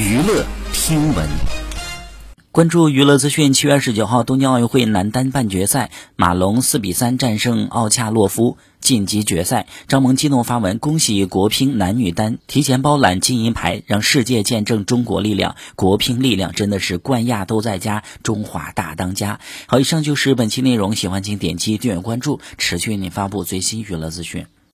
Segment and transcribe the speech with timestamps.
[0.00, 1.28] 娱乐听闻。
[2.50, 9.66] 关注娱乐资讯七月二十九号东京奥运会男单半决赛马龙四比三战胜奥恰洛夫晋级决赛。
[9.88, 15.56] 张萌激动发文恭喜国乒男女单提前包揽金银牌让世界见证中国力量。
[15.76, 19.38] 国乒力量真的是冠亚都在家中华大当家。
[19.66, 24.46] 好以上就是本期内容喜欢请点击订阅关注持续为您发布最新娱乐资讯。